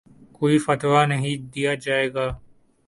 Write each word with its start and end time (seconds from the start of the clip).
کوئی 0.33 0.57
فتویٰ 0.57 1.05
نہیں 1.07 1.37
دیا 1.53 1.73
جائے 1.83 2.13
گا 2.13 2.27